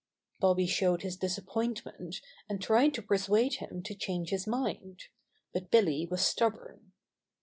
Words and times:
Bobby 0.39 0.65
showed 0.65 1.03
his 1.03 1.15
disappointment, 1.17 2.21
and 2.49 2.59
tried 2.59 2.95
to 2.95 3.03
persuade 3.03 3.57
him 3.57 3.83
to 3.83 3.93
change 3.93 4.31
his 4.31 4.47
mind. 4.47 5.03
But 5.53 5.69
Billy 5.69 6.07
was 6.09 6.21
stubborn. 6.21 6.93